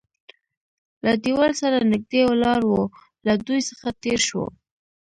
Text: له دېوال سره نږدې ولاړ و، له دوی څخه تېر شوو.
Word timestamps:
له 1.03 1.11
دېوال 1.23 1.51
سره 1.61 1.77
نږدې 1.91 2.21
ولاړ 2.27 2.61
و، 2.65 2.73
له 3.27 3.33
دوی 3.45 3.59
څخه 3.69 3.87
تېر 4.03 4.19
شوو. 4.27 4.45